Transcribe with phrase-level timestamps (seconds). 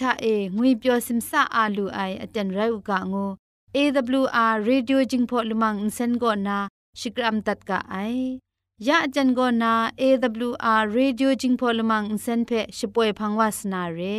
[0.00, 3.30] ထအေငွေပျော်စင်ဆာအာလူအိုင်အတန်ရုတ်ကငို
[3.76, 6.56] AWR Radio Jingpho Lumang Insen go na
[7.00, 8.40] Shikram tat ka ai
[8.86, 9.72] ya ajan go na
[10.06, 14.18] AWR Radio Jingpho Lumang Insen phe shpoe phangwas na re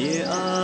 [0.00, 0.55] ရေดิ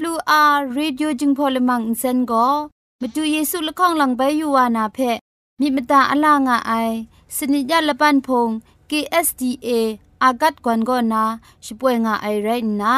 [0.00, 0.32] โอ
[1.20, 2.46] จึงพอลมังอินเซนก็
[3.00, 4.98] มาดูเยซูละข้องหลังใบยูวานาเพ
[5.60, 6.72] มีมตาอลางอไอ
[7.36, 8.48] สนิยาละปันพง
[8.90, 9.68] KSDA
[10.22, 11.24] อากัดกวนก็นา
[11.64, 12.48] ช่วยงาไอไร
[12.80, 12.94] นะ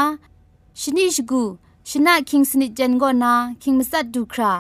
[0.81, 1.43] ชนิชกู
[1.89, 3.33] ชนะคิงสนิจันก็นา
[3.63, 4.53] คิงมัสัดดูครา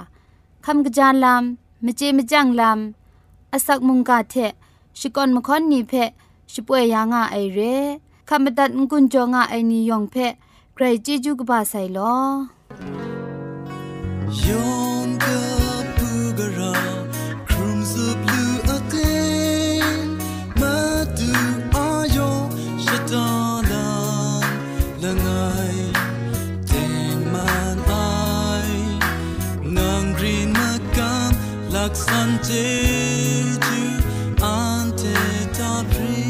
[0.65, 4.35] คำกระจานลำมเจมจังลำอาศักมุงกาเท
[4.99, 5.93] ชิกอนมคอนนีเพ
[6.53, 7.61] ช่วยยางาไอเร
[8.29, 10.17] คำบัดงกุนจงาไอนิยองเพ
[10.83, 12.15] ใครจีจูกบาไซลอ
[14.47, 15.55] Younger
[15.97, 16.75] Pugara
[17.49, 20.09] Cruise Blue Again
[20.61, 21.33] Madu
[21.87, 22.31] Ayo
[22.85, 23.85] Shatana
[25.03, 25.79] Langai
[26.71, 27.79] Tengman
[28.13, 28.71] Ai
[29.77, 31.31] Nang Green Makam
[31.75, 33.81] Laksan Jeju
[34.55, 35.17] Ante
[35.57, 36.30] Tabri kam sham ai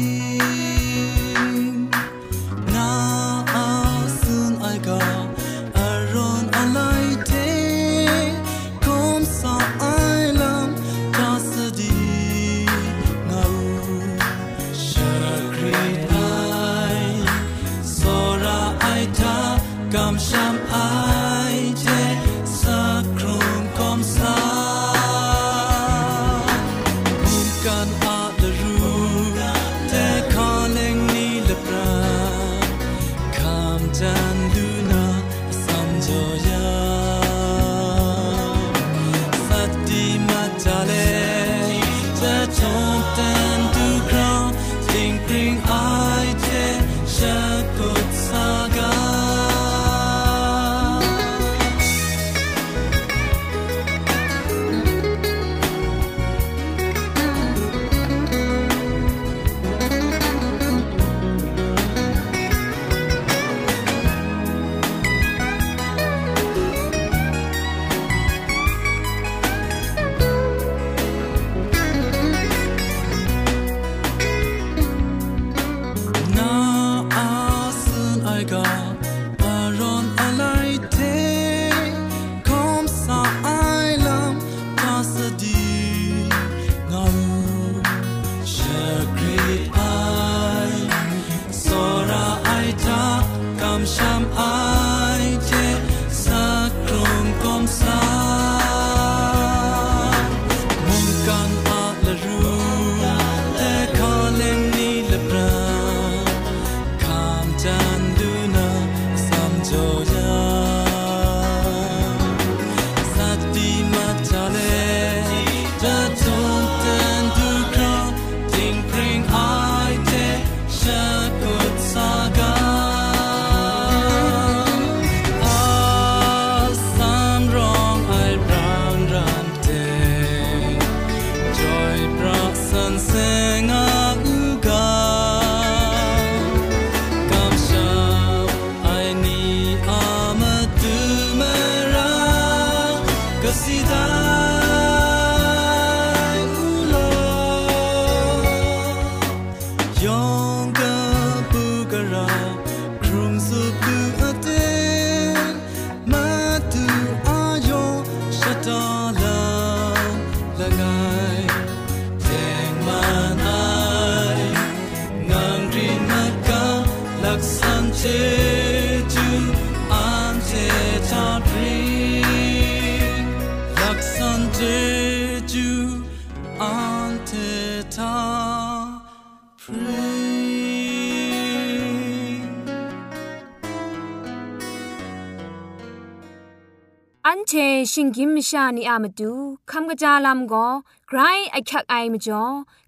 [187.81, 189.31] เชชิงกิมชานีอามาดู
[189.71, 190.67] คำกระจาลำก็
[191.07, 191.19] ไกร
[191.51, 192.43] ไอคักไอมาจ่อ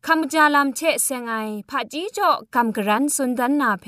[0.05, 1.33] คำกระจาลำเชะเซงไอ
[1.69, 3.85] ผาจีจ่อคำกระรันสุนดันนาเพ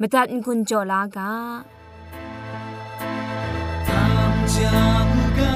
[0.00, 1.32] มตัดกุญจ่อลากา
[4.54, 4.74] จา
[5.38, 5.54] กา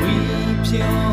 [0.00, 0.14] วิ
[0.62, 1.07] เพียง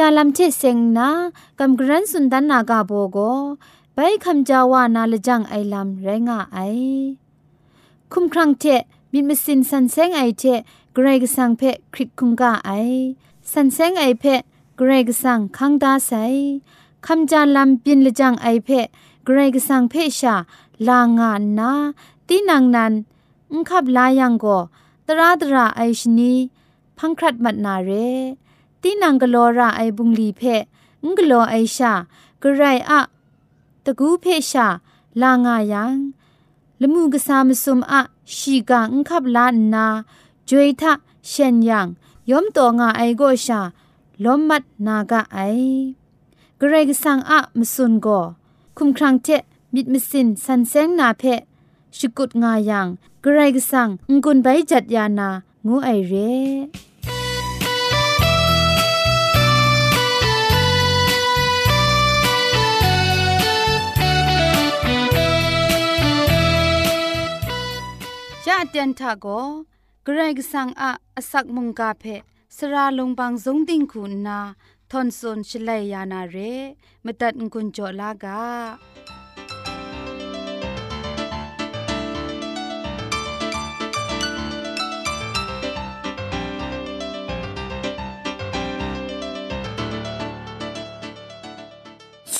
[0.00, 1.10] จาลำเชเซงนะ
[1.58, 3.18] คำกรันสุนดันนากาโบโก
[3.94, 6.58] ไปคำจาวานาลจังไอลำไรงาไอ
[8.12, 8.64] คุมครังเท
[9.12, 10.44] บินมสินสันเซงไอเท
[10.94, 11.62] เกรกสังเพ
[11.94, 12.70] คริกคุงกาไอ
[13.52, 14.24] สันเซงไอเพ
[14.76, 16.12] เกรกสังคังดาไซ
[17.06, 18.68] คำจาลำบินลจังไอเพ
[19.24, 20.34] เกรกสังเพชา
[20.88, 21.72] ลางานนา
[22.28, 22.92] ตีนังนัน
[23.50, 24.46] อุคับลายังโก
[25.06, 26.32] ตราตราไอชนี
[26.98, 27.92] พังครัดมัดนาเร
[28.82, 30.42] ตีนังกลอระไอบุงลีเพ
[31.04, 31.92] งกลอไอชา
[32.42, 33.00] กระไรอะ
[33.84, 34.66] ตะกูเพชา
[35.20, 35.94] ลางายัง
[36.80, 38.00] ละมูกษามสุมอะ
[38.36, 39.86] ชีกางคับลานนา
[40.48, 40.92] จวยทะ
[41.28, 41.86] เชนยัง
[42.30, 43.60] ยอมตัวงาไอโกชา
[44.24, 45.38] ลอมมัดนากะไอ
[46.60, 48.08] กระไรกสังอะมสุนโก
[48.76, 49.28] คุมครังเจ
[49.74, 51.22] มิดมสินสันเซงนาเพ
[51.96, 52.86] ชุกุดงายัง
[53.24, 55.28] กระไรกสังงกุนไปจัดยานา
[55.66, 56.89] งูไอเร่
[68.46, 69.26] จะเตียนทาโก
[70.04, 72.04] เกรกสังอะอสักมุงกาเพ
[72.56, 74.40] สระลงบางสงติงคุณนา
[74.90, 76.36] ทอนซนชลัยยานาเร
[77.04, 78.40] มตัดกุญจลากา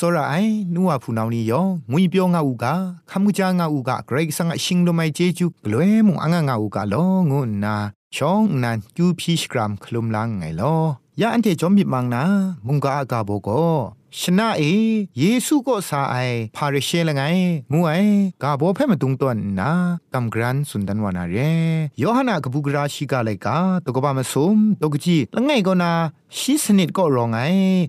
[0.04, 2.64] ောရအိုင်နူဝဖူနောင်နီယောငွေပြောငါဥက
[3.10, 7.74] ခမှုကြငါဥကဂရိတ်ဆန်အရှင်လိုမိုင်ဂျေဂျူဂလွဲမုံအငငါဥကလောငုနာ
[8.16, 10.74] ชองนันจูพีชกรัมคลุมลังไงลอ
[11.20, 12.22] ยาอันเทจอมบิมังนา
[12.66, 13.48] มุงกาอากาโบโก
[14.19, 14.63] ชนะเอ
[15.19, 16.15] เยซูก็สาไอ
[16.55, 17.21] พาริเชลไง
[17.71, 17.91] งูไอ
[18.43, 19.71] กาโบเพ่มาตุงตวนนา
[20.13, 21.35] กำกรันสุนดันวานาเร
[22.01, 25.91] ยอหนากบุกราชิกาไลยกาตกบามาสมตกจีละไงก็นา
[26.37, 27.37] ชีสนิดก็รองไง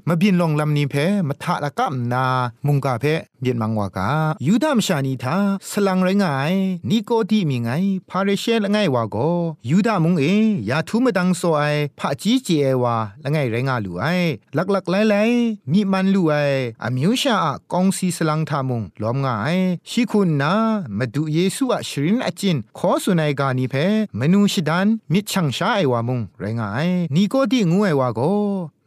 [0.08, 0.94] มาบินลงลำนี้เพ
[1.28, 2.24] มาทะละกัมนา
[2.66, 3.04] มุงกาเพ
[3.40, 4.08] เบียนมังวากา
[4.46, 5.36] ยูดามชานีทา
[5.70, 6.52] สลังไรงาย
[6.90, 7.70] นี่ก็ที่มีไง
[8.10, 9.16] พาริเชละไงวาโก
[9.70, 10.24] ยูดามุงเอ
[10.70, 11.62] ยาทุมดังโซไอ
[11.98, 14.04] พระจีเจเอวาละไงไรงาลูไอ
[14.56, 15.16] ลักลักไลไล
[15.72, 16.34] มีมันลูไอ
[16.82, 19.56] อมิวชาอะกองซีสลังทามุงล้อมงาย
[19.90, 20.52] ชิคุณนา
[20.98, 23.74] มาดูเยซูอะชรินอจินขอสุนัยกานีเพ
[24.18, 28.20] มนูชิดันมิชังชาไอวามุงไรงายนี่ก็ที่งูไอวาโก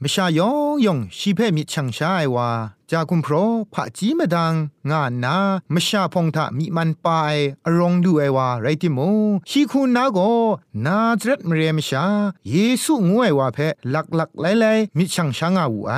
[0.03, 2.49] มชายองยองชีเพมิชังชายว่า
[2.91, 3.33] จากุมพร
[3.73, 4.53] พระจีมดัง
[4.91, 5.37] งานนา
[5.73, 7.35] มชาพงทะมีมันปาย
[7.65, 8.99] อรองดูไอว่าไรติโม
[9.49, 10.19] ชีคุณนาโก
[10.85, 12.05] นาจรัดมเรียมชา
[12.49, 13.57] เยซูงวยว่าเพ
[13.93, 14.65] ลักลักไลไล
[14.97, 15.93] มิชังชังอาวูไอ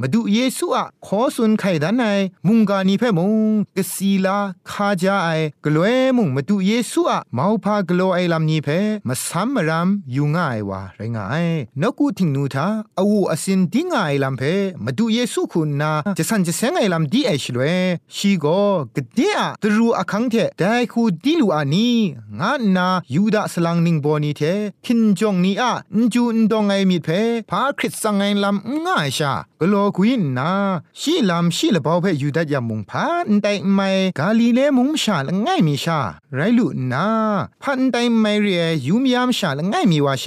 [0.00, 2.04] มาดูเยซูอะขอสุนไข่ดันไอ
[2.46, 3.34] มุงกานีเพมุง
[3.76, 4.38] กสีลา
[4.70, 5.28] คาจาไอ
[5.64, 8.68] กลวยมุงมาดูเยซูอะมาพากลัวไอลำนี้เพ
[9.08, 11.46] มาซัมมรำยูง่ายว่าไรงาย
[11.80, 12.66] นกูทิงนูทา
[12.98, 14.42] อวูอสินดิงไอลำเพ
[14.84, 17.62] มาดูเยซูคุณนาจะสันจะเสงไอลำดีไอชลเว
[18.16, 18.46] ชีโก
[18.96, 21.90] กเดียตรูอคังเทได้คูดีลูอานี
[22.40, 24.42] งานนายูดาสลังนิงบอนีเท
[24.84, 27.08] คินจงนีอะนจูนดองไอมิดเพ
[27.50, 30.50] พาคริสสังไอลำง่ายชากโลกุยนนา
[31.00, 36.00] ชีลำชีละบอเพยูดายามุงพานไดไม่กาลีเลมุงชาละง่ายมีชา
[36.34, 37.06] ไรลุนา
[37.62, 40.24] พันไดไม่เรียยูมยามชาละง่ายมีวาเช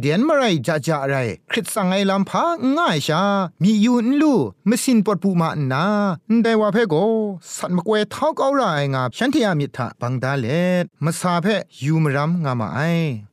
[0.00, 1.14] เดียนมาไรจะจะไร
[1.50, 2.43] คริสสังไอลำพา
[2.76, 3.22] ง่ายชา
[3.62, 4.34] มีอยู่นลู
[4.68, 5.84] มสินปดปูมานา
[6.42, 6.94] แต่ว่าเพ่โก
[7.56, 8.62] สัตว์มกเวท้าเก้าไร
[8.94, 10.46] งาฉันที่อามิทะบังดาเล
[11.04, 12.80] มาซาเพ่ยูมรัมงามาไอ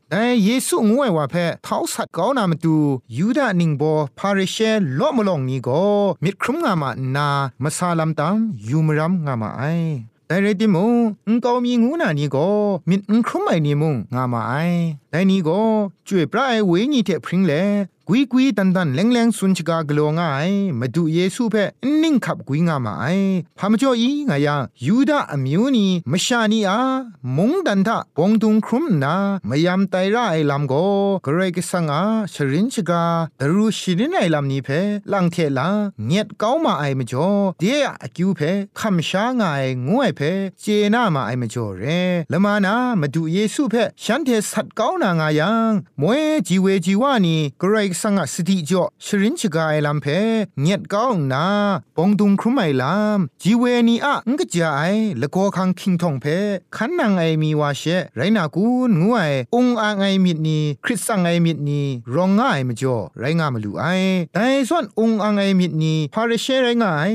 [0.10, 2.76] แต่เยซูงวยว่าเพ่ท้าสัตว์เก้านามาดู
[3.18, 3.84] ยูดานิงโบ
[4.18, 4.58] พาริเช
[5.00, 5.84] ลอมลองนี้ก็
[6.24, 7.28] มิดครุมงามานา
[7.64, 8.36] มาซาลัมตัม
[8.70, 9.64] ยูมรัมงามาไอ
[10.28, 10.78] แต่เรติม
[11.30, 12.48] งกามีงูนานี่ก็
[12.90, 14.54] มิดอุครุมไอนี่มงงามาไอ
[15.10, 15.60] แต่นี่ก็
[16.08, 17.54] จ่วยปลายเวนี่เทพริงเล
[18.14, 20.50] กุยกุยตันตันแรงแรงสุนชกากลัวง่าย
[20.80, 21.64] มาดูเยซูเพ่
[22.02, 23.06] นิ่งขับกุยงามาไอ
[23.58, 26.80] พามจ่ออีงายายูดาอมิวนีมชานีอา
[27.36, 29.16] มงดันทะปองตุงครุมนา
[29.50, 30.74] มยามไตระไอลำโก
[31.26, 32.04] กรกสังอา
[32.34, 33.04] ชรินชกา
[33.40, 34.80] ดรูชิรินไอลำนี้เพ่
[35.12, 35.70] ลังเทลา
[36.06, 37.28] เงียดเก้ามาไอมาจ่อ
[37.60, 41.84] เดียอคิวเพ่คำช้างายงวยเพ่เจนามาไอมาจ่อเร
[42.32, 50.06] ละมานามาดูเยซูเพ่ฉันเทสัตเก้านางายังมวยจีเวจีวานีกรกสังสติจ่อชรินชกาไอลำเพ
[50.62, 51.46] เงียดก้านา
[51.98, 54.82] ปองดุงครุมไมลำจีเวนีอะงกจาไอ
[55.22, 56.26] ละโกคังคิงทองเพ
[56.76, 57.84] ขันนางไอมีวาเช
[58.16, 58.66] ไรนากู
[59.02, 61.82] งวยองอางไอมิดนีคริสสังไอมิดนี
[62.16, 63.86] รองง่ายมจ่อไรงามลูไอ
[64.34, 67.12] แต่ส่วนองอางไอมิดนีพาเรเชไรงาย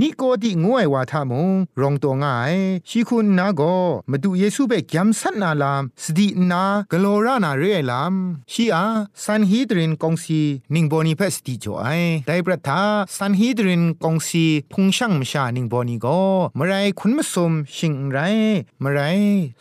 [0.00, 1.48] นี่ก็ที่งวยว่าทามง
[1.80, 2.54] รองตัวง่าย
[2.88, 3.76] ชีคุณนาก็
[4.10, 8.14] มาดูเยซูเบกยำสันนาลามสตินากโลรานาเรียลาม
[8.52, 8.84] ชีอา
[9.24, 10.40] ซันฮีดรินกงซี
[10.74, 12.82] นิงบอนีเพสติจ่อยได้ประทา
[13.16, 16.22] ซันฮีดรินกงซีพุงช่างมชานิงบอนีก็
[16.58, 18.18] มไรคุณมสมชิงไร
[18.82, 19.00] มไร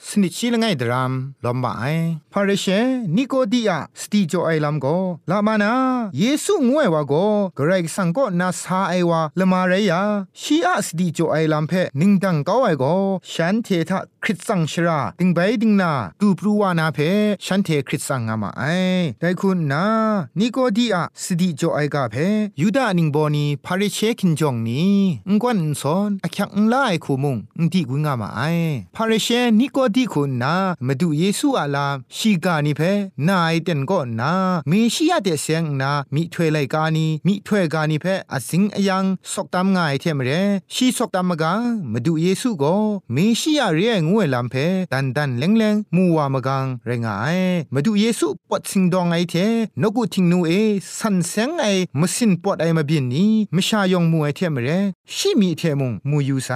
[0.08, 1.12] สนิทชีละไงดราม
[1.46, 1.94] ลอมบาย
[2.34, 2.66] พาเรเช
[3.16, 4.98] นิโกดีอาสติจ่อยลามก็
[5.30, 5.74] ลามานา
[6.20, 7.26] เยซูงวยว่าก็
[7.58, 9.94] กรกสังก็นาซาไอวาละมาเรีย
[10.42, 12.84] ชีอาสดีโจไอลัมเพนิงดังก้าไอโก
[13.32, 17.00] ฉันเททะคริสซังชราดิงไปดิงนาตูปรูวานาเพ
[17.46, 18.64] ฉันเทคริสซังงามาไอ
[19.20, 19.84] แต่คุณนา
[20.40, 22.16] นิโกดีอาสดีโจไอกาเพ
[22.62, 24.98] ยูดานิงบอนีพาริเชคินจงนี้
[25.30, 28.42] งกวนซอนอคักงลายคูมุงงดีกุงามาไอ
[28.96, 29.28] พาริเช
[29.60, 30.56] นิโกดีคุณนา
[30.86, 32.82] มาดูเยซูอาลาชีกานิเพ
[33.28, 34.32] นายเต็นก็นา
[34.68, 40.32] เมชิยาเตเซงนามิถวยไลกานีมิถวยกานิเพอสิงอยังสกตามง่ายเทมเร
[40.74, 41.54] ชีสกตามกา
[41.92, 42.76] มาดูเยซูก็
[43.14, 44.56] เมชิยาเรียงวยลำเพ
[44.94, 47.26] ดันดันเลงเลงมัวมกังเรงไอ
[47.74, 49.36] มาดูเยซูปอดสิงดองไอเท
[49.82, 50.52] นกุทิงนูเอ
[50.98, 51.66] สันเซงไอ
[52.00, 54.70] มสินปอดไอมาบินนี้มชายองมัวไอเทมเร
[55.16, 56.50] ชิมีเทมุงมูยูไซ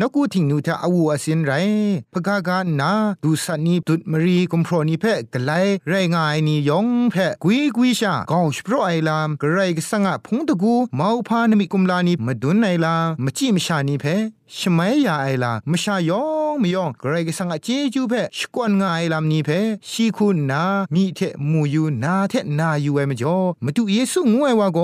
[0.00, 1.52] นกุทิงนูทาอวูอสินไร
[2.12, 2.90] พกากานา
[3.22, 5.50] ดูสันนีดุดมรีกุมพรนีเพกไล
[5.88, 12.87] ไรงายนียองเพกุยกุยชากาวสโปรไอลามกไรกสังะพงตะกูมาพานมิกุมลานีมาดุนไอลา
[13.24, 14.04] มจิมชานีเพ
[14.58, 19.50] ชมัยยาไอลามชายองมยองกรกสังอาเจจูเพชกวนงาไอลามนีเพ
[19.90, 20.62] ชีคุณนา
[20.94, 24.78] มีเทมูยูนาเทนายูเอมจอมาดูเยซูงวยว่าโก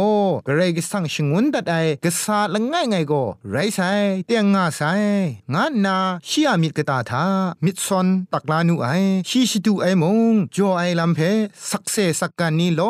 [0.46, 3.12] กรกสังชงวนตัดไอกษาละง่ายไงโก
[3.50, 3.80] ไรไซ
[4.26, 4.80] เตียงงาไซ
[5.54, 5.96] งานนา
[6.28, 7.25] ชียมิดกตาทา
[7.64, 8.87] มิดซอนตักลานูไอ
[9.28, 11.20] ชีชิตูไอมงจอไอลามเพ
[11.70, 12.80] สักเซสักกันนีโล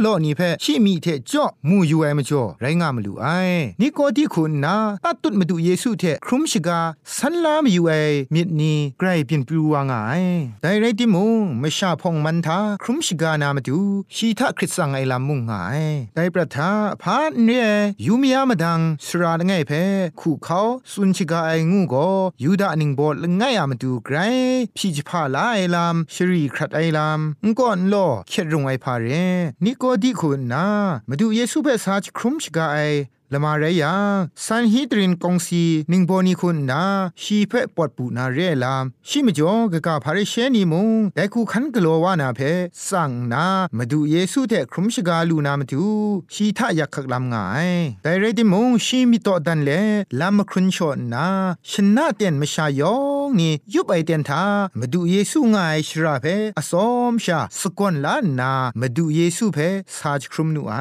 [0.00, 3.26] โลนีเพชีมีเทจอมูยูเอมจอไรงามลูไอ
[3.80, 6.80] นี่ก็ที่คุณนาตัดตุดมาดูเยซูเทครุมชิกา
[7.16, 7.92] สันลามอยู่ไอ
[8.34, 9.94] มิดนีไกรเปลี่ยนปลูวางไง
[10.60, 11.26] แต่ไรติมู
[11.60, 13.78] ไม่ชาพองมันทาครุมชิกานามาดู
[14.14, 15.52] ชีทะคริสสังไอลามุงไง
[16.14, 16.70] แต่ประทา
[17.02, 17.50] พาเน
[18.06, 19.72] ยูมียามาดังสระไงเพ
[20.20, 20.60] คู่เขา
[20.92, 22.08] สุนชิกาไองูก็
[22.42, 24.16] ยูดาหนิงบอลไงอามาดูไกร
[24.76, 27.94] พี่จิพาลาไอลามชรีครัดไอลามงก่อนโล
[28.28, 29.06] เข็ดรงไอพาเร
[29.64, 30.66] นิโกดีคุณนา
[31.08, 32.78] มาดูเยซูเปสาจครุมชิกาไอ
[33.32, 36.82] ละมาเรยังซันฮีดรินกงซีนิงโบนีคุณนา
[37.22, 42.40] ชีเพปอดปูนาเรลามชิมจ่อกะกะพาริเชนีมุงแต่คูขันกลัววานาเพ
[42.88, 45.84] สั่งนามาดูเยซูเทครุมชกาลูนามาดู
[46.34, 47.68] ชีทะยักขักลำงาย
[48.02, 49.70] แต่เรดิมุงชีมิโตดันเล
[50.20, 51.26] ลามครุนชอนนา
[51.70, 54.44] ชนะเตียนมชายองนี่ยุบไอเตียนทา
[54.78, 56.26] มาดูเยซูงายชราเพ
[56.58, 59.58] อสอมชาสกวนลานามาดูเยซูเพ
[59.96, 60.74] ซาจครุมนูไอ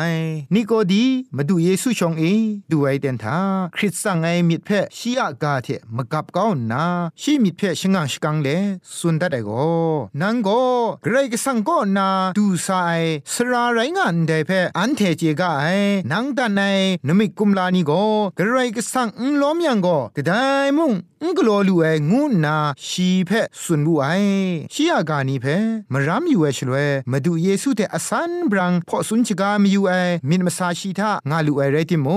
[0.54, 1.04] นี่ก็ดี
[1.38, 2.24] มาดูเยซูชองเอ
[2.72, 3.40] ดูไอเดนทา
[3.76, 6.86] คริสสังไอมิดเพชีอากาเทมกับก้าวนา
[7.22, 8.48] ชีมิดเพชงังชกังเล
[8.98, 9.52] สุนดัดไอโก
[10.22, 10.50] นังโก
[11.04, 12.92] เกรกสังก็นาดูสาไอ
[13.34, 15.66] สราไรงานเดเพอันเทเจกาไอ
[16.12, 16.62] นังตันไอ
[17.08, 17.92] นมิกุมลานีโก
[18.38, 20.32] เกรกสังอุล้อมยังโกกระได
[20.78, 20.92] มุง
[21.24, 23.32] งกลัวลูเองูนาชีเพ
[23.64, 24.06] สุนบุไอ
[24.74, 25.46] ชียากานีเพ
[25.94, 26.76] มรามอยู่เอชลเว
[27.12, 29.92] มาดูเยซูเตอสันบรังพอสุนชิกามีอยู่เอ
[30.30, 32.08] มินมาซาชีทางาลูเอเรติโม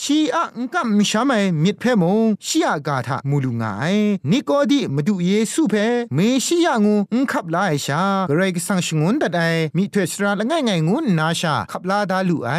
[0.00, 3.96] ชีอะงกัมชามเมิดเพมงชียากาทามูลูงาย
[4.30, 5.74] นิโกดีมาดูเยซูเพ
[6.14, 9.40] เมชียางูงขับลาไอชากรกสังชงุนดัดไอ
[9.76, 12.50] มีเทสราละง่ายง่ายงูนาชาขับลาดาลูไอ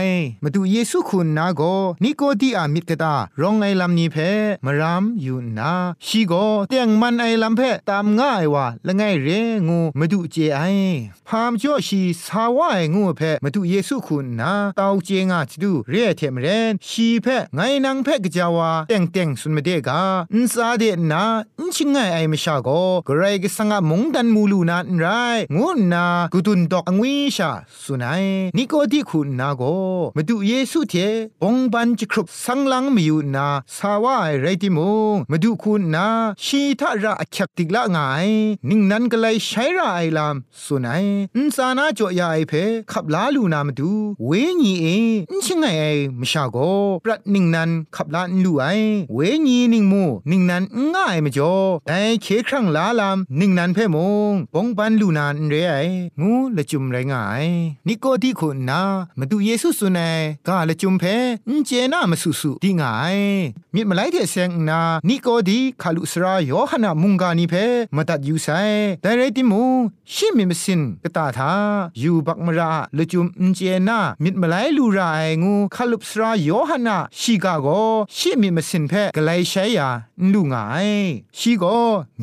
[0.43, 1.61] มาดูเยซูคุณนาโก
[2.03, 4.17] นิโกดีอามิดกตารองไอลำนี้เพ
[4.65, 6.33] มรามอยู่นาชีโก
[6.69, 9.27] เตียงมันไอลำเพตามง่ายว่าละง่ายเร
[9.67, 10.61] งูมาดูเจไอ
[11.27, 20.01] พามจ่อชีสาวไองูเพมาดูเยซูคุณนาเตาเจงาจดูเรียเทมเรนชีเพไงนางเพกจาวาเตียงเตียงสุนมาเดกา
[20.33, 21.23] อินซาเดนา
[21.59, 22.69] อินชิงไงไอมชาโก
[23.07, 25.05] กรกสังะมงดันมูลูนาไร
[25.57, 27.49] งูนากุตุนดอกอวิชา
[27.83, 28.25] สุนัย
[28.57, 29.63] นิโกดิคุณนาโก
[30.15, 30.93] มาดูเยซูเท
[31.43, 34.79] องบันจิครุบสังลังมิอยู่นาสาวไอไรติม
[35.13, 36.07] งมาดูคุณนา
[36.45, 37.97] ชีทาระอักติกละไง
[38.69, 42.53] นิ่งนั้นก็เลยใช้ระไอลามสุนัยอินสานาจ่อยาไอเพ
[42.91, 43.91] ขับลาลูนามาดู
[44.25, 44.85] เวญีเอ
[45.31, 45.83] อินชิงไงไอ
[46.19, 46.57] มชาโก
[47.03, 48.65] ปรัดนิ่งนั้นขับลาลูไอ
[49.13, 50.63] เวญีนิ่งมูนิ่งนั้น
[50.93, 51.53] ง่ายมจ่อ
[51.87, 53.97] แต่เคครั้งลาลามนิ่งนั้นเพม
[54.31, 55.75] งปองปันลูนานเรไอ
[56.21, 57.45] งูละจุมไรง่าย
[57.87, 58.81] นิโกดีคุณนา
[59.19, 61.03] มาดูเยซูสุนัยกาละจุมเพ
[61.47, 63.17] อินเจนามาสุสุดีง่าย
[63.75, 67.53] มิดมาไลเทเซงนานิโกดีคาลุสราโยฮนามุงกานีเพ
[67.95, 68.47] มาตัดยูไซ
[69.01, 69.63] แต่ไรติมู
[70.13, 71.53] ชิมิมสินกตาทา
[72.01, 77.67] ยูบักมราละจุมอินเจนามิดมาไลลูราไองูคาลุสราโยฮนาชิกาโก
[78.17, 79.89] ชิมิมสินเพกไลใช้ยา
[80.33, 80.89] ลูงาย
[81.37, 81.63] ชีโก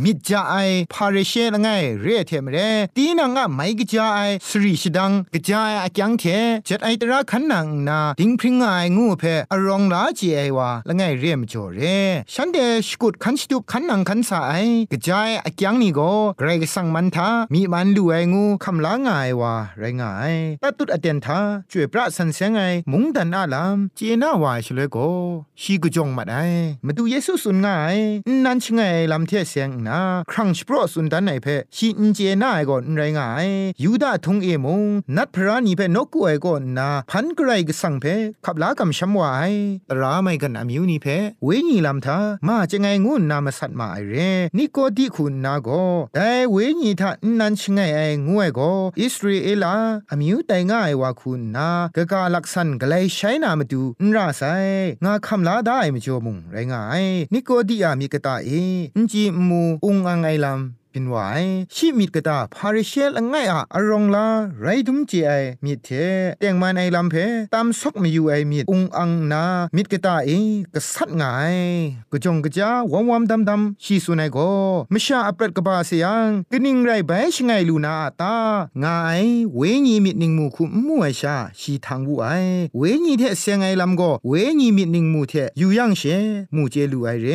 [0.03, 0.55] มิดจาไอ
[0.93, 1.69] พาเรเชละไง
[2.03, 2.57] เรเทมเร
[2.97, 6.25] ตีนังอะไมกจาไอสรีชดังกจาไออะจังเท
[6.69, 11.81] จัดไอตระขันนังนาดิงพริงไองูเพอรองลาจีไอวาละไงเรียมจ่อเร
[12.35, 14.55] ฉันเดชกุดขันสตุบขันนังขันสาไอ
[14.93, 16.01] กจายอะจังนี่โก
[16.39, 24.97] เกรกสังมันทามีมันดูไองูคำลางายวาไรงายตัดตุดอเดนทาช่วยพระสันเสงไอมุงดันอาลามเจนาวายชเลโก
[25.61, 26.45] ชีกุจงมาได้
[26.87, 27.97] มาดูเยซูสุนง่าย
[28.45, 28.81] นั่นชงไง
[29.13, 31.47] ลำเทเสียงนาครั้งสปรสุนดันไหนเพ
[31.77, 33.49] ชีอินเจน่าไอก่อนไรงาย
[33.83, 34.83] ยูดาทงเอมง
[35.17, 38.05] นัดพระนีเพนกกูไอก่อนนาพันกรกสังเพ
[38.45, 39.53] ขับลากำช้ำวาย
[39.91, 41.07] ตราไม่กันอามิวนี่เพ
[41.45, 44.15] เวญีลำทามาจะไงงูนามาสัตมาไอเร
[44.59, 45.69] นี่ก็ดีคุณนาโก
[46.15, 47.11] แต่เวญีทา
[47.41, 48.61] นันชงไงไองูไอโก
[49.01, 49.75] อิสราเอลา
[50.11, 54.43] อมิวแตง่ายว่าคุณนากะกาลักษณะกเลใช้นามาดูนราไซ
[55.05, 58.51] งาคำลาได้ไม่จมุงไรงายนี่ก็ดีอามีกตาเอ
[58.97, 64.27] อินจีมูอุงอังไอลำ ป็นวายชีมิดกตาพาริเชลง่ายอะอรองลา
[64.61, 65.31] ไรดุมเจไอ
[65.65, 65.89] มิดเท
[66.39, 67.15] เตียงมันไอลำเพ
[67.55, 69.45] ตามซอกมีอยู่ไอมิดอุงอังนา
[69.77, 70.31] มิดกตาเอ
[70.75, 71.57] กษัดง่าย
[72.13, 74.39] กจงกะจาวอมวอมดำดำชีสุนัยโก
[74.93, 78.35] มชาอัปรดกบาเสียงกนิ่งไรใบชงไงลูนาตา
[78.85, 79.23] งาย
[79.55, 82.27] เวญีมิดนิงมูคุมวยชาชีทางวูไอ
[82.79, 86.03] เวญีเทเสียงไอลำโกเวญีมิดนิงมูเทอยู่ยังเช
[86.55, 87.29] มูเจลูไอเร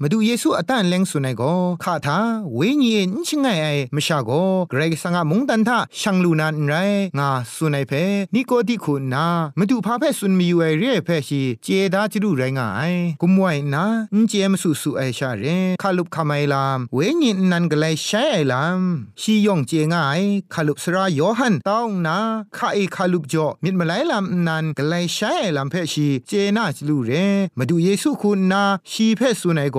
[0.00, 1.42] มาดูเยซูอตันเลงสุนัยโก
[1.82, 2.18] ข้าทา
[2.54, 4.30] เวญีนชิงไงไอมชาโก
[4.70, 6.74] เกรกสังะมงตันทาช่างลูนันไร
[7.18, 7.92] งาสุนัยเพ
[8.34, 9.26] นิโกติคุณนา
[9.58, 12.82] มาดูพาเพสุนมีอยู่ไอเร่เพชีเจดาจิรุไรงาไอ
[13.20, 15.44] กุมไวนาอินเจมสุสุไอชาเร
[15.82, 18.80] คาลุบคาไมลามเวญินนันกไลใช้ไอลาม
[19.20, 20.16] ชียองเจงไอ
[20.54, 22.18] คาลุบสระโยฮันต้องนา
[22.56, 27.12] คาไอคาลุบจ่อมิดมาไลลามนันกไลใช้ไอลามเพชีเจนาจิรุเร
[27.58, 29.78] มาดูเยซูคุณนาชีเพสุนัยโก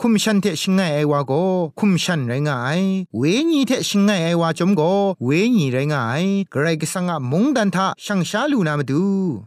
[0.00, 1.32] คุมชันเทชิงไงไอวาโก
[1.78, 2.80] คุมชันไรงง่าย
[3.16, 4.82] เวญีเทชิงไงไอวาจมโก
[5.24, 9.02] เวญีไรงายกระไรก็สังะมงดันทะช่างชาลูนามาดู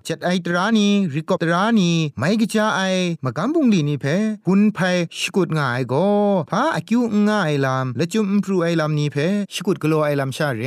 [0.07, 2.81] จัดไอตรานีริกอบตรานีไม่กจ้าไอ
[3.23, 4.05] มากำบุงลีนี่เพ
[4.47, 4.79] หุนไพ
[5.17, 5.93] ชกุดง่ายโก
[6.51, 9.17] พาอคิวง่ายลามและจุมพรูไอลามนี่เพ
[9.53, 10.63] ชกุดกลัวไอลามชาเร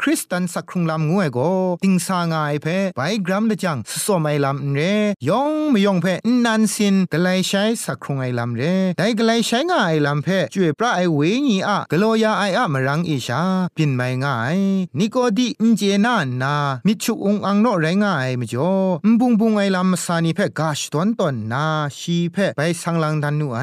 [0.00, 1.38] คริสตันสักครุงลามงวยโก
[1.82, 2.66] ติงสางายเพ
[2.96, 4.80] ไปกรัมละจังสสมไอลามเร
[5.28, 6.06] ยองไม่ยองเพ
[6.44, 8.62] นันสินกไลใช้สักครุงไอลามเร
[8.98, 13.40] ได้กไลใช้ง่ายลามเพจ่วยพระไอเวญีอะกลัวยาไออะมรังอิชา
[13.76, 14.58] ปินไม่ง่าย
[14.98, 16.54] นิโกดีอินเจนานา
[16.86, 18.72] มิชุองอังโนไรง่ายมจ่อ
[19.06, 21.66] มบุงบุงไอลามสานีเพกาชตอนตอนนา
[21.98, 23.60] ชีเพไปสังลังดันนูไอ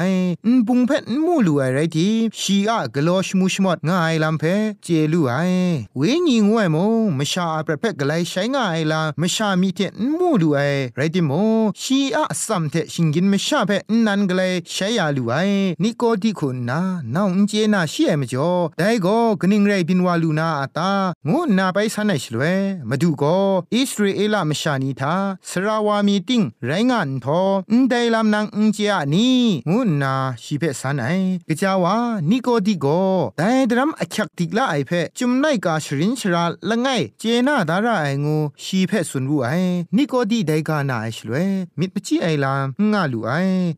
[0.54, 0.90] มบุงเพ
[1.24, 2.08] มูลูไอไรที
[2.40, 4.44] ชีอะกลัวชมุชมดง่ายลามเพ
[4.82, 5.34] เจลูไอ
[5.96, 6.76] เวญีงวยโม
[7.18, 9.80] มชาประเภทกไลใช้ง่ายลามชามีเท
[10.18, 10.58] มูลูไอ
[10.96, 11.32] ไรติโม
[11.82, 13.70] ชีอะสัมเทชิงกินมชาเพ
[14.06, 15.34] นันกไลใช้ยาลูไอ
[15.82, 16.80] นิโกดีคุณนา
[17.14, 20.92] น้องเจนาชีเอมจ่อได้ก็กนิงไรบินวาลูนาอาตา
[21.30, 22.42] งูนาไปสันไอชลเว
[22.88, 23.36] มาดูก็
[23.74, 25.14] อิสราเอลมชานีทา
[25.48, 29.28] สราวามีติงไรงานทออุนไดลามนางอุนเจียนี
[29.70, 31.08] งูนาชีเพสันไอ
[31.48, 31.96] กจาวา
[32.30, 32.86] นิโกดีโก
[33.36, 36.88] แต่ดรัมอคักติกลาไอเพจุมไนกาชรินชราละไง
[37.18, 39.48] เจนาดาราไองูชีเพสุนรูไอ
[39.96, 41.34] นิโกดีไดกานาไอชลเว
[41.78, 43.32] มิดปจิไอลามงาลูไอ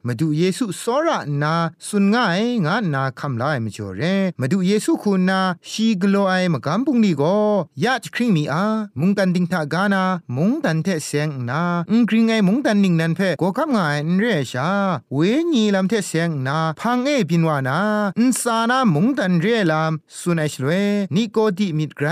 [0.06, 1.54] มาดูเยซูสอระนา
[1.86, 4.02] สุนง่ายงานาคำลายมจ่อเร
[4.40, 7.36] มาดูเยซูคุณนาชีกโลไอมากำปุงนี่ก็
[7.84, 8.64] ยาจคริงมีอา
[9.00, 10.02] มุงกันดิงทากานา
[10.36, 14.68] มุงดันเทเซงนาอุงคริงไอมุงดันนิงนันเพก็คำงายนเรชา
[15.14, 15.18] เว
[15.52, 17.78] ญีลำเทเซงนาพังเอปินวานา
[18.18, 20.70] อุนสานามุงดันเรลามสุนัยชลเว
[21.14, 22.08] นิโกดิมิดไกร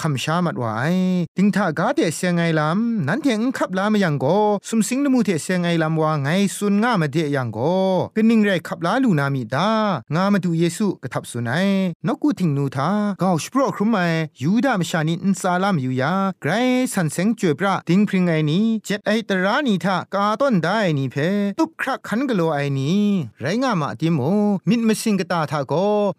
[0.00, 0.94] คำชามัดวาย
[1.36, 7.76] ดิงทากาเทเซงไอลำนั้นเทงขับลามยังก็สมสิงนมูเทเซงไอลำว่าไงสุนง่ามาเดยังก็
[8.16, 9.70] กนิงไรขับลาลูนามีดา
[10.14, 11.68] งามาดูเยซูกระทับสุนัย
[12.06, 12.90] นกูทิงนูทา
[13.22, 13.96] ก้าวสปรครุมไม
[14.42, 16.52] ยูดามชานินซาลามยูยาไกร
[16.92, 21.16] สันเซงจวยปราดิงพริงไอนี้เจ็ดไอตรานีทากาต้นได้นี่เพ
[21.58, 23.02] ตุบครักขันกโลไอนี้
[23.40, 24.20] ไรงามาติโม
[24.68, 25.74] มิดมสิงกตาทาโก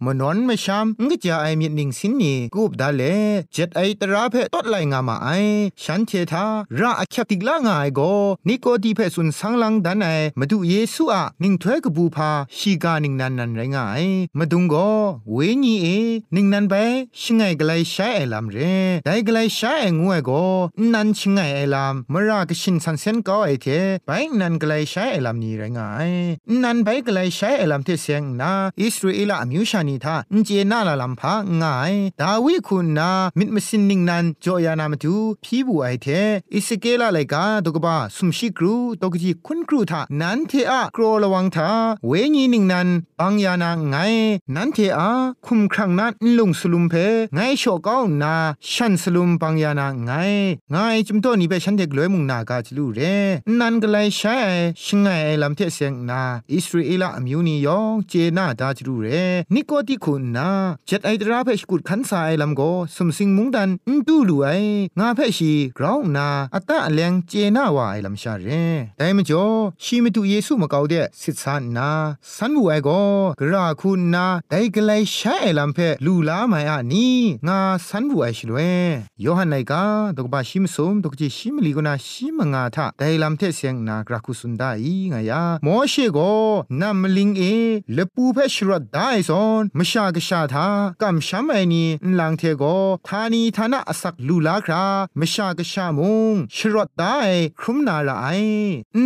[0.05, 3.03] มนอนมชามงกจาไอมิดนิงสินนี่กูบดาเล
[3.53, 5.29] เจ็ดไอตราเพตดไลงามาไอ
[5.83, 6.45] ฉันเททา
[6.79, 8.01] ราอคติกลางายโก
[8.47, 10.07] นิโกดีเพสุนสังลังดันไอ
[10.39, 14.05] มาดูเยซูอะนิงถ้วยกบูพาชีกานิงนันนันไรงาย
[14.37, 14.75] มาดุงโก
[15.31, 15.87] เวญีเอ
[16.35, 16.73] นิงนันไป
[17.21, 18.57] ชิงไงกไลใช้ไอลำเร
[19.05, 20.31] ได้กไลใช้ไองวยโก
[20.93, 23.67] นันชิงไงไอลำมรากชินสันเซนก็ไอเท
[24.05, 26.11] ไปนันกไลใช้ไอลำนี้ไรงาย
[26.63, 36.07] นันไปกไลใช้ไอลำเทเสียงนาอิสราเอลอมิวชานีทาเจนาลาลำพาง่าย ดาวิคุณนามิดมสินนิงนันจอยานามาดูพี่บูไอเท
[36.53, 41.69] อิสเกลาไลกาตกบ้าสุมชิกรูตกจีคุณครูทานันเทอะกรอระวังทา
[42.07, 42.87] เวญีนิงนัน
[43.19, 43.95] ปังยานาไง
[44.55, 44.98] นันเทอะ
[45.45, 46.93] คุมครั้งนั้นลุงสลุมเพ
[47.33, 48.35] ไงโชก้าวนา
[48.71, 50.11] ฉันสลุมปังยานาไง
[50.71, 50.75] ไง
[51.07, 52.99] จุมโตนี่เปฉันเด็กลยมุงนากาจลูเร
[53.59, 54.37] นันก็เลยใช้
[54.83, 55.07] ชิงไง
[55.41, 56.21] ลำเทเสียงนา
[56.53, 59.07] อิสราเอลอมิวนิยองเจนาดาจลูเร
[59.53, 60.49] นิโกติคุณนา
[60.87, 62.61] เจ็ดไอตราเพชกุดขันสายลำโก
[62.95, 64.47] สมสิงมุงดันอุดูลูไอ
[64.99, 68.49] งาเพชีกราวนาอัตตะแรงเจนาวาไอลำชาเร
[68.97, 69.45] แต่มจ่อ
[69.83, 71.89] ชีมตุเยซูมะกาวเดสิทธานา
[72.35, 72.89] สันบูไอโก
[73.39, 77.09] กราคุณนาไดกไลใช้ไอลำเพลูลาไมอานี
[77.47, 78.57] งาสันบูไอชลเว
[79.23, 79.83] ยอหันไนกา
[80.17, 84.63] ดกบาชิมสมดกจิชิมลีกนาชิมงาทะไดลำเทเสียงนากราคุสุนได
[85.11, 86.19] งายาโมเชโก
[86.81, 87.41] นามลิงเอ
[87.93, 88.97] เลปูเพชรดได
[89.29, 90.67] ซอนมชากชาทา
[91.01, 91.83] กัมชัมไอนี
[92.19, 92.63] ลังเทโก
[93.07, 94.85] ทานีทานะอสักลูลาครา
[95.19, 95.99] มชากชาม
[96.31, 97.05] งชรดได
[97.59, 98.27] ครุมนาละไอ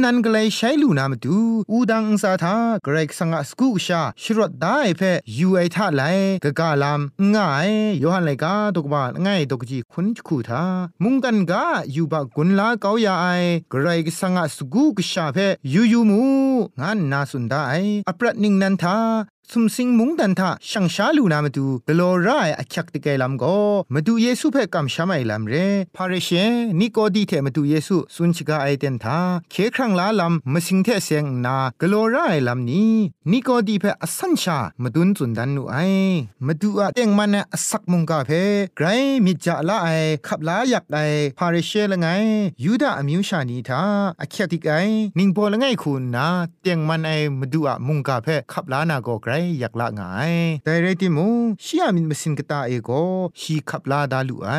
[0.01, 1.39] นันกลใช้ลูนามดู
[1.71, 4.67] อูดังซาทาเกรกสังสกุชาชรดได
[4.97, 5.01] เพ
[5.37, 6.03] ยูไอท่าไล
[6.43, 7.01] กะกาลาม
[7.35, 7.69] ง่าย
[8.01, 10.63] ยอหันไลกาตกบาง่ายตกจีคุณคูทา
[11.03, 13.27] มุงกันกาอยู่บากุนลาเกาอยาไอ
[13.69, 15.37] เกรกสังสกุกชาเพ
[15.73, 16.21] ยูยูมู
[16.79, 17.55] งานนาสุนได
[18.07, 18.97] อปรัดนิงนันทา
[19.51, 22.27] สุมสิงมุงดันทะช่างชาลูนามาดูกลอไร
[22.59, 23.57] อักยักตะเกลำก็
[23.93, 25.55] มาดูเยซูเพ่กำชาไม่ลำเร
[25.95, 26.29] พาเรเช
[26.79, 29.19] นิโกดีเทมาดูเยซูสุนชิกาไอเดนทา
[29.51, 32.93] เคครั้งลาลำมาสิงเทเสียงนากลอไรลำนี้
[33.31, 35.75] นิโกดีเพ่อสัญชามาดุนจุนดันนูไอ
[36.45, 38.43] มาดูอะเต็งมันเนี่ยสักมุงกาเพ่
[38.77, 38.87] ไกร
[39.25, 39.87] มิจาละไอ
[40.27, 40.97] ขับลาอยากไอ
[41.37, 42.07] พาเรเชละไง
[42.63, 43.81] ยูดาอมิวชานีทา
[44.21, 44.73] อักยักติกไอ
[45.17, 46.27] นิงโปละไงคุณนะ
[46.61, 50.01] เต็งมันไอมาดูอะมุงกาเพ่ขับลานาโกไกรอยากละไง
[50.63, 51.27] แต่ไรติมู
[51.63, 52.91] ชียมินมสินกตาเอโก
[53.39, 54.49] ชีขับลาดาลุไอ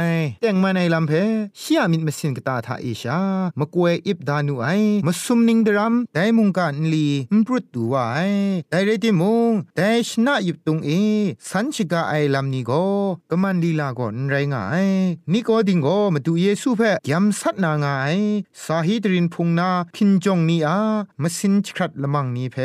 [0.40, 1.12] แต่งมาในลำเพ
[1.60, 3.20] ชียมินมสินกตาทาเอชา
[3.58, 4.66] มะกวยอิบดานุไอ
[5.06, 8.18] มาซุมนิงดรัมไดมุงกันลีมปรุดตัวไอ
[8.70, 9.34] แต่ไรติมู
[9.76, 10.90] แต่ชนะยิบตุงเอ
[11.48, 12.72] สันชิกาไอลำนี้โก
[13.30, 14.86] กมันลีลาก่อนไรงาย
[15.32, 18.16] นี่ก็ดิงโกมาดูเยซูเพยำสัตนางาย
[18.64, 20.78] สาฮิตรินพุงนาพินจงนีอา
[21.22, 22.56] มาสินชครัดละมังนี้เพ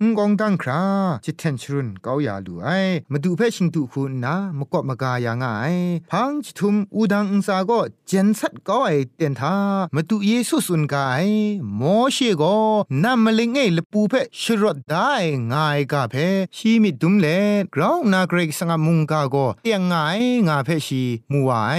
[0.00, 0.82] งกองดังครา
[1.24, 2.68] จิตเทนชรุนเกาอยาลูไอ
[3.12, 5.74] มาดูเพชิงตุคุณนามกอบมากายางาย
[6.10, 9.54] พังจิทุมอูดังอุซาก็เจนสัตเกาไอเตียนทา
[9.94, 11.26] มาดูเยซูสุนกาย
[11.76, 12.42] โมเชโก
[13.04, 15.12] นามมะเลงเอลปูเพชรดได้
[15.52, 16.14] ง่ายกาเพ
[16.56, 17.26] ชีมิดุมเล
[17.74, 21.72] กราวนาเกรกสังมุงกาโกเตียงง่ายงาเพชีมัวไอ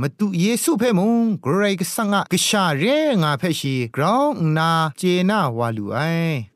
[0.00, 2.84] มาดูเยซูเพมุงเกรกสังกชาเร
[3.22, 5.98] งาเพชีกราวนาเจนาวาลูไอ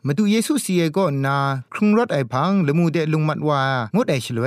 [0.06, 1.36] มาดูเยซูเสียก็นา
[1.72, 3.62] ครุงรถไอพังละมูเดลุงมัดว่า
[3.94, 4.46] งดไอชลเว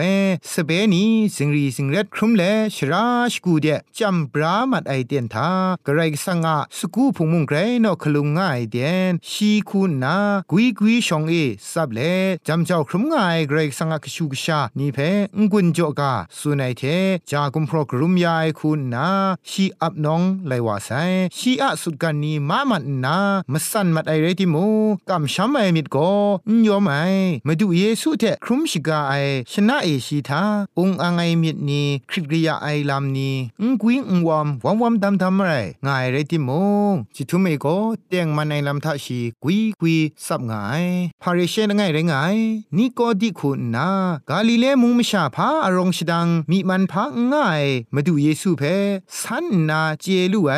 [0.54, 1.04] สเปนี
[1.36, 2.44] สิงรีสิงเร็ดครุมเล
[2.76, 5.50] ชราชกูเดจัมบรามัดไอเดียนทา
[5.86, 10.18] กระไรสังะสกูพุงมุงไกรนอคลุงง่ายเดียนชีคูนา
[10.52, 11.34] กุยกุยชองเอ
[11.72, 12.00] ซับเล
[12.48, 14.98] จำเจ้าครุมง่ายไกรสังะกชูกชานี่เพ
[15.38, 16.84] งกุนโจกาสุนัยเท
[17.32, 19.10] จากุมพรกรุมยายคุณนา
[19.50, 20.90] ชีอับน้องไลวาไซ
[21.38, 23.18] ชีอะสุดกันนีมามันนา
[23.52, 24.66] มสันมัดไอเรติมู
[25.10, 25.98] กำช้ำไอมิดโก
[26.68, 26.94] ยอมไอ
[27.48, 29.14] มาดูเยซูเทครุมชิกาไอ
[29.52, 30.44] ชนะเอชีทา
[30.80, 35.52] องอังไอมิดนีคริกริยาไอลามนีองกุยงวอมวอมวอมดำทำไร
[35.86, 36.62] ง่ายเรติมู
[37.16, 37.66] จิทุเมโก
[38.08, 40.86] เตียงมันไอลำทัชีกุยกุยสับง่าย
[41.22, 42.38] พาริเชนง่ายไรง่าย
[42.78, 43.90] นี่ก็ดิคุณนา
[44.30, 48.64] กาลิเลมุงมชาพาอารองชดังมีมันพาง่ายมาดูเยซูเพ
[49.20, 50.54] สันนาเจลูไอ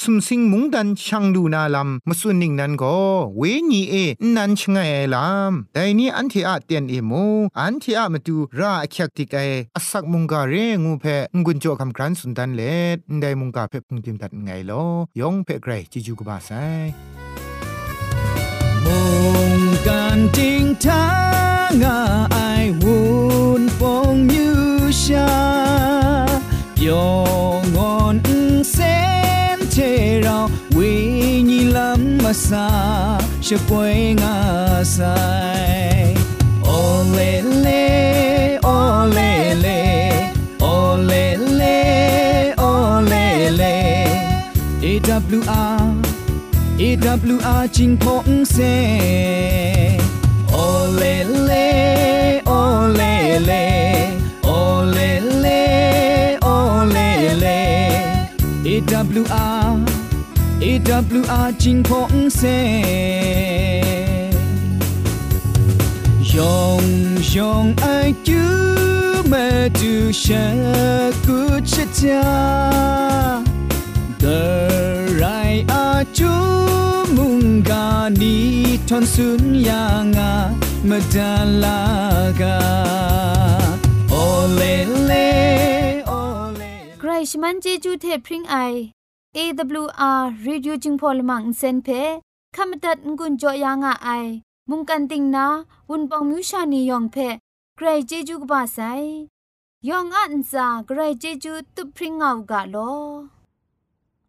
[0.00, 2.96] สุมสิงมุงดันช่างดูนาลำมาส่วนหนึ่งนั้นก็
[3.38, 3.94] เวนีเอ
[4.36, 4.78] นันชงไง
[5.14, 7.14] ลำแต่นี้อันที่อาเตียนเอเอโม
[7.58, 9.38] อันที่อามาดูราคักติกไอ
[9.76, 11.04] อสักมุงกาเรงูเพ
[11.44, 12.62] งุนโจคำครันสุนทันเล
[12.96, 14.84] ดได้มุงกาเพ่พุงติมตัดไงลอ
[15.20, 16.50] ยองเพไกรจิจูกบาไซ
[18.84, 18.86] ม
[19.58, 21.06] งการจริงทา
[21.82, 21.84] ง
[22.32, 22.36] ไอ
[22.82, 22.98] วู
[23.60, 23.80] นฟ
[24.12, 24.48] งยู
[25.02, 25.32] ชา
[26.86, 27.10] ยอ
[27.76, 28.16] งอน
[28.72, 28.76] เซ
[29.56, 29.76] นเท
[30.22, 30.38] เรา
[30.76, 30.92] วิ
[31.48, 32.68] ญีลำมาซา
[33.46, 34.36] ช่วยงา
[34.92, 34.98] ไซ
[47.12, 48.56] AWR จิงพงเซ
[50.50, 50.56] โอ
[50.96, 51.02] เล
[51.44, 51.52] เล
[52.46, 52.52] โอ
[52.94, 53.02] เล
[53.46, 53.52] เล
[54.44, 54.48] โอ
[54.92, 54.98] เล
[55.40, 55.46] เล
[56.42, 56.48] โอ
[56.90, 56.98] เล
[57.40, 57.46] เล
[58.66, 59.68] AWR
[60.62, 62.42] AWR จิงพงเซ
[66.34, 66.84] ยอง
[67.36, 67.86] ยองไอ
[78.88, 80.30] ton sun yanga
[80.90, 82.56] madalaga
[84.22, 84.74] ole
[85.08, 85.26] le
[86.20, 88.56] ole ใครชมันเจจูเทพริงไอ
[89.36, 91.88] AWR reducing polymer เซนเพ
[92.56, 94.26] ขมตัดงุนจอยางอ้าย
[94.70, 95.46] มุงกันติงนา
[95.90, 96.92] วุนปองมิวชานีย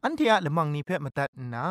[0.05, 1.67] อันเทียละมังนิเพ่มาตัดนา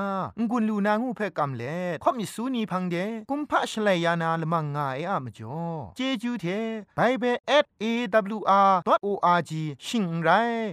[0.51, 2.97] งุนลูนางูเพ่กำเล่ข่อมิสูนีพังเด
[3.31, 5.61] กุมพะชเลยานาละมังงาเออะมจ่อ
[5.97, 6.47] เจจูเท
[6.97, 7.25] ไปเบ
[7.65, 7.85] ส a
[8.37, 8.39] w
[8.97, 9.51] r o r g
[9.87, 10.31] ชิงไร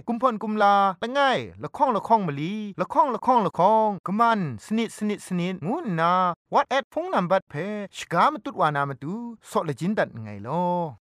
[0.08, 6.12] กุมพ่นกุมลาละง่ายละข้องละข้องมะลีละข้องละข้องละข้องกะมันสนิดสนิดสนิดงูนา
[6.54, 7.54] วัดแอดพงนัมบัดเพ
[7.96, 9.14] ชกามตุดวานามาตู
[9.50, 10.99] สอเลจินดัดไงลอ